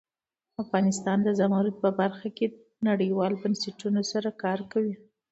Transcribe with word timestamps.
افغانستان 0.63 1.17
د 1.23 1.29
زمرد 1.39 1.75
په 1.83 1.89
برخه 1.99 2.29
کې 2.37 2.45
نړیوالو 2.89 3.41
بنسټونو 3.43 4.01
سره 4.11 4.29
کار 4.43 4.59
کوي. 4.71 4.95